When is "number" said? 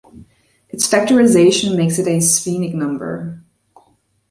2.73-3.39